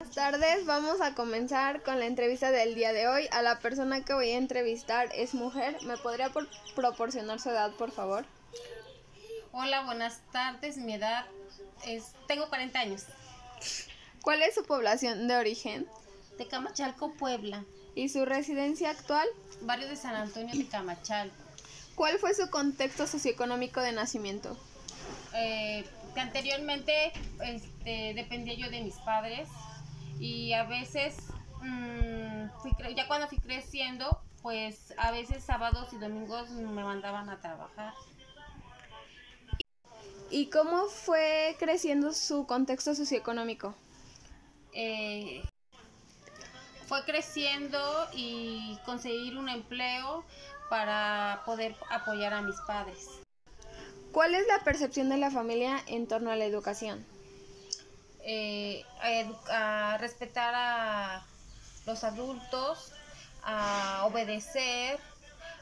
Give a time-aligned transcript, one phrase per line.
[0.00, 3.28] Buenas tardes, vamos a comenzar con la entrevista del día de hoy.
[3.32, 5.76] A la persona que voy a entrevistar es mujer.
[5.82, 8.24] ¿Me podría por- proporcionar su edad, por favor?
[9.52, 10.78] Hola, buenas tardes.
[10.78, 11.26] Mi edad
[11.86, 12.14] es.
[12.26, 13.02] Tengo 40 años.
[14.22, 15.86] ¿Cuál es su población de origen
[16.38, 17.64] De Camachalco, Puebla.
[17.94, 19.28] y su residencia actual?
[19.60, 21.36] Barrio de San Antonio de Camachalco.
[21.94, 24.56] ¿Cuál fue su contexto socioeconómico de nacimiento?
[25.34, 27.12] Eh, que anteriormente
[27.44, 29.46] este, dependía yo de mis padres
[30.20, 31.16] y a veces,
[31.62, 37.30] mm, fui cre- ya cuando fui creciendo, pues a veces sábados y domingos me mandaban
[37.30, 37.94] a trabajar.
[40.30, 43.74] ¿Y cómo fue creciendo su contexto socioeconómico?
[44.72, 45.42] Eh,
[46.86, 47.78] fue creciendo
[48.12, 50.24] y conseguir un empleo
[50.68, 53.08] para poder apoyar a mis padres.
[54.12, 57.04] ¿Cuál es la percepción de la familia en torno a la educación?
[58.32, 61.24] Eh, a, a respetar a
[61.86, 62.92] los adultos,
[63.42, 65.00] a obedecer,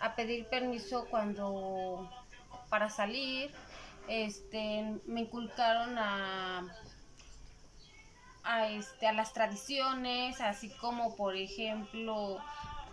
[0.00, 2.10] a pedir permiso cuando
[2.68, 3.50] para salir.
[4.08, 6.66] Este, me inculcaron a
[8.48, 12.38] a, este, a las tradiciones, así como por ejemplo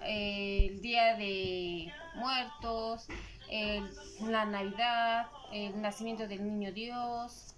[0.03, 3.07] el Día de Muertos,
[4.19, 7.54] la Navidad, el nacimiento del Niño Dios,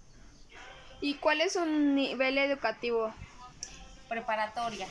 [1.00, 3.12] ¿Y cuál es su nivel educativo?
[4.08, 4.88] preparatoria.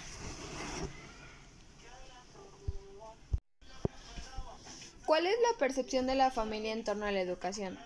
[5.05, 7.80] ¿Cuál es la percepción de la familia en torno a la educación?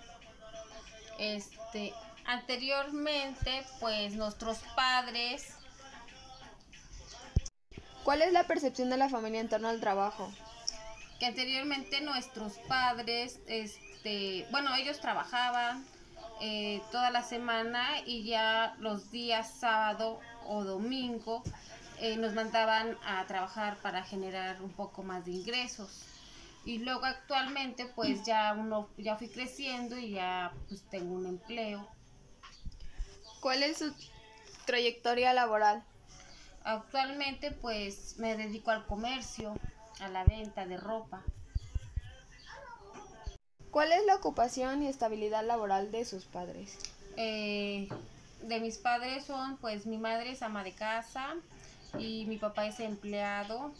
[1.19, 1.94] Este,
[2.25, 5.53] anteriormente, pues nuestros padres,
[8.03, 10.31] ¿Cuál es la percepción de la familia en torno al trabajo?
[11.19, 15.86] que anteriormente nuestros padres, este, bueno, ellos trabajaban
[16.44, 21.44] eh, toda la semana y ya los días sábado o domingo
[22.00, 26.02] eh, nos mandaban a trabajar para generar un poco más de ingresos.
[26.66, 31.88] Y luego actualmente pues ya uno ya fui creciendo y ya pues tengo un empleo.
[33.39, 33.94] ¿Cuál es su
[34.65, 35.83] trayectoria laboral?
[36.64, 39.54] Actualmente pues me dedico al comercio,
[39.99, 41.21] a la venta de ropa.
[43.71, 46.77] ¿Cuál es la ocupación y estabilidad laboral de sus padres?
[47.15, 47.87] Eh,
[48.42, 51.36] de mis padres son pues mi madre es ama de casa
[51.98, 53.71] y mi papá es empleado.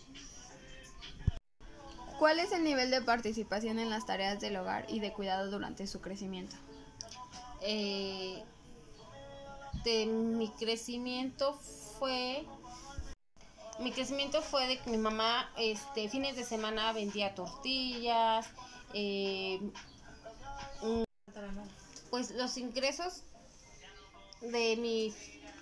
[2.20, 5.86] ¿Cuál es el nivel de participación en las tareas del hogar y de cuidado durante
[5.88, 6.56] su crecimiento?
[7.62, 8.44] Eh,
[9.84, 11.54] de mi crecimiento
[12.00, 12.46] fue
[13.80, 18.48] mi crecimiento fue de que mi mamá este fines de semana vendía tortillas
[18.94, 19.60] eh,
[22.10, 23.24] pues los ingresos
[24.42, 25.14] de mi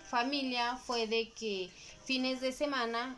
[0.10, 1.70] familia fue de que
[2.04, 3.16] fines de semana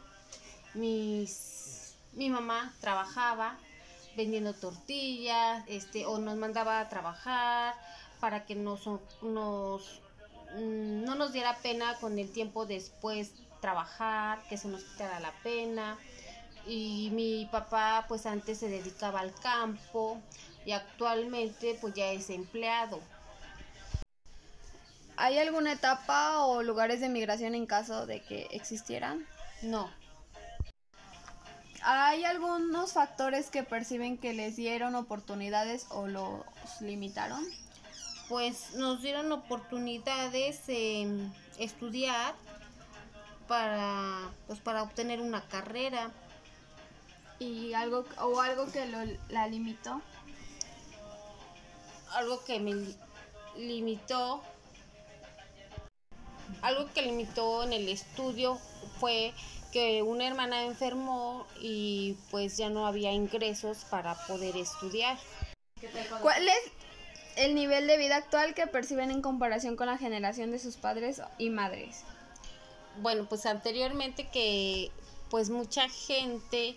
[0.74, 3.58] mis mi mamá trabajaba
[4.18, 7.76] vendiendo tortillas este o nos mandaba a trabajar
[8.20, 8.86] para que nos,
[9.22, 10.02] nos
[10.56, 15.32] mm, no nos diera pena con el tiempo después trabajar, que se nos quitara la
[15.44, 15.98] pena.
[16.66, 20.20] Y mi papá pues antes se dedicaba al campo
[20.66, 23.00] y actualmente pues ya es empleado.
[25.18, 29.26] ¿Hay alguna etapa o lugares de migración en caso de que existieran?
[29.62, 29.90] No,
[31.84, 36.44] ¿Hay algunos factores que perciben que les dieron oportunidades o los
[36.80, 37.44] limitaron?
[38.32, 42.34] pues nos dieron oportunidades en estudiar
[43.46, 46.12] para pues para obtener una carrera.
[47.42, 50.00] ¿Y algo o algo que lo, la limitó?
[52.14, 52.96] algo que me li-
[53.56, 54.44] limitó
[56.62, 58.60] algo que limitó en el estudio
[59.00, 59.34] fue
[59.72, 65.18] que una hermana enfermó y pues ya no había ingresos para poder estudiar.
[66.22, 66.60] ¿Cuál es
[67.38, 71.22] el nivel de vida actual que perciben en comparación con la generación de sus padres
[71.38, 72.04] y madres?
[72.98, 74.92] Bueno, pues anteriormente que
[75.30, 76.76] pues mucha gente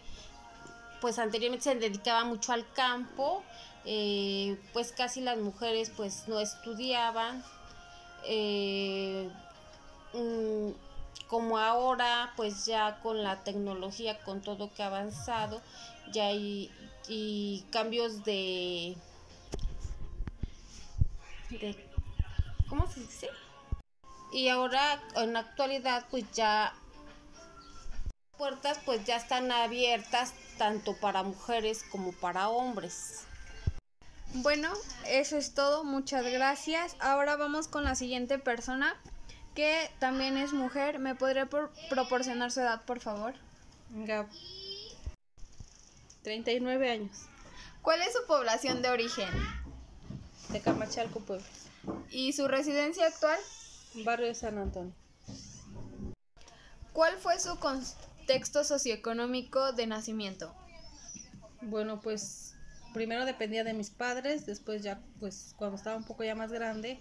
[1.01, 3.43] pues anteriormente se dedicaba mucho al campo,
[3.85, 7.45] eh, pues casi las mujeres pues no estudiaban.
[8.27, 9.29] eh,
[10.15, 10.71] mm,
[11.29, 15.61] como ahora pues ya con la tecnología, con todo que ha avanzado,
[16.13, 16.71] ya hay
[17.09, 18.97] y cambios de,
[21.51, 21.77] de
[22.69, 23.31] ¿cómo se dice?
[24.33, 26.75] Y ahora en la actualidad pues ya
[28.39, 33.25] puertas pues ya están abiertas tanto para mujeres como para hombres.
[34.35, 34.73] Bueno,
[35.07, 35.85] eso es todo.
[35.85, 36.97] Muchas gracias.
[36.99, 38.97] Ahora vamos con la siguiente persona
[39.55, 40.99] que también es mujer.
[40.99, 41.49] ¿Me podría
[41.89, 43.35] proporcionar su edad, por favor?
[43.91, 44.27] Gab.
[46.23, 47.17] 39 años.
[47.83, 49.29] ¿Cuál es su población de origen?
[50.49, 51.47] De Camachalco, Puebla.
[52.11, 53.39] ¿Y su residencia actual?
[54.05, 54.93] Barrio de San Antonio.
[56.93, 57.59] ¿Cuál fue su
[58.25, 60.55] contexto socioeconómico de nacimiento?
[61.61, 62.55] Bueno, pues
[62.95, 66.99] primero dependía de mis padres, después ya pues cuando estaba un poco ya más grande,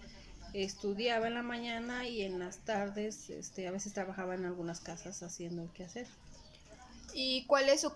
[0.53, 5.23] estudiaba en la mañana y en las tardes este, a veces trabajaba en algunas casas
[5.23, 6.07] haciendo qué hacer.
[7.13, 7.93] ¿Y cuál es su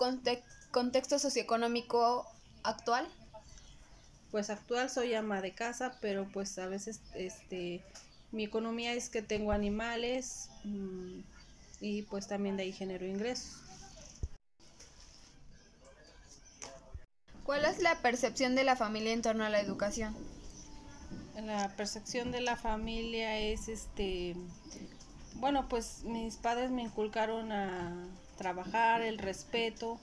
[0.72, 2.26] contexto socioeconómico
[2.64, 3.06] actual?
[4.32, 7.84] Pues actual soy ama de casa, pero pues a veces este
[8.32, 11.20] mi economía es que tengo animales mmm,
[11.80, 13.62] y pues también de ahí genero ingresos.
[17.44, 20.16] ¿Cuál es la percepción de la familia en torno a la educación?
[21.42, 24.36] La percepción de la familia es este
[25.36, 28.08] bueno, pues mis padres me inculcaron a
[28.38, 30.00] trabajar, el respeto,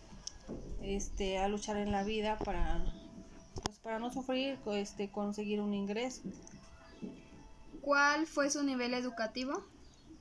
[0.81, 2.85] este, a luchar en la vida para
[3.65, 6.23] pues para no sufrir, este, conseguir un ingreso.
[7.81, 9.65] ¿Cuál fue su nivel educativo?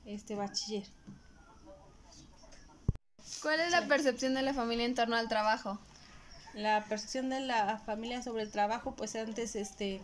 [0.04, 0.86] Este bachiller.
[3.44, 5.78] ¿Cuál es la percepción de la familia en torno al trabajo?
[6.54, 10.00] La percepción de la familia sobre el trabajo, pues antes, este,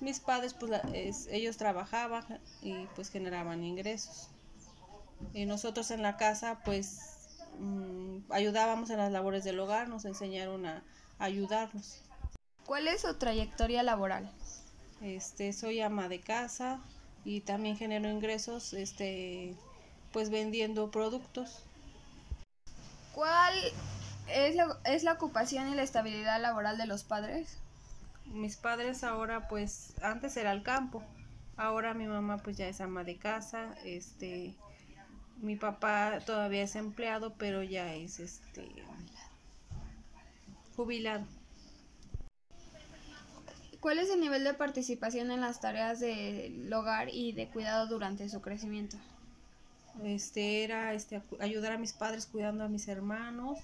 [0.00, 2.24] mis padres, pues ellos trabajaban
[2.62, 4.28] y pues generaban ingresos.
[5.34, 10.64] Y nosotros en la casa, pues mmm, ayudábamos en las labores del hogar, nos enseñaron
[10.64, 10.84] a,
[11.18, 12.02] a ayudarnos.
[12.66, 14.30] ¿Cuál es su trayectoria laboral?
[15.00, 16.78] Este, soy ama de casa
[17.24, 19.56] y también genero ingresos, este,
[20.12, 21.64] pues vendiendo productos.
[23.12, 23.54] ¿Cuál
[24.28, 27.58] es la, es la ocupación y la estabilidad laboral de los padres?
[28.26, 31.02] Mis padres ahora, pues, antes era el campo,
[31.56, 34.54] ahora mi mamá pues ya es ama de casa, este,
[35.38, 38.68] mi papá todavía es empleado, pero ya es este
[40.76, 41.26] jubilado.
[43.80, 48.28] ¿Cuál es el nivel de participación en las tareas del hogar y de cuidado durante
[48.28, 48.98] su crecimiento?
[50.04, 53.58] Este era este ayudar a mis padres cuidando a mis hermanos,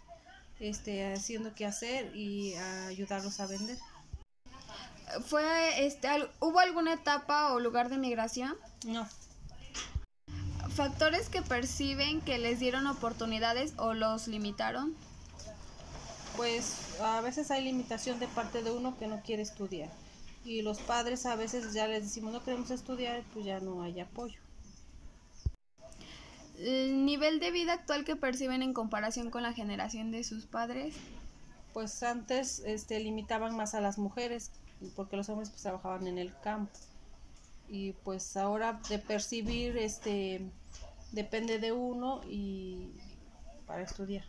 [0.60, 3.78] este haciendo qué hacer y a ayudarlos a vender.
[5.26, 6.08] ¿Fue este
[6.40, 8.54] hubo alguna etapa o lugar de migración?
[8.86, 9.08] No.
[10.74, 14.94] ¿Factores que perciben que les dieron oportunidades o los limitaron?
[16.36, 19.88] Pues a veces hay limitación de parte de uno que no quiere estudiar
[20.46, 23.98] y los padres a veces ya les decimos no queremos estudiar, pues ya no hay
[24.00, 24.38] apoyo.
[26.58, 30.94] ¿El nivel de vida actual que perciben en comparación con la generación de sus padres?
[31.72, 34.50] Pues antes este, limitaban más a las mujeres,
[34.94, 36.72] porque los hombres pues trabajaban en el campo.
[37.68, 40.40] Y pues ahora de percibir, este,
[41.12, 42.92] depende de uno y
[43.66, 44.24] para estudiar.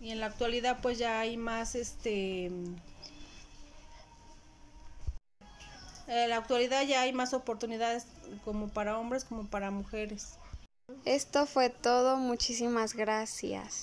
[0.00, 2.50] Y en la actualidad pues ya hay más, este,
[6.06, 8.06] En la actualidad ya hay más oportunidades
[8.44, 10.34] como para hombres como para mujeres.
[11.04, 13.80] Esto fue todo, muchísimas gracias.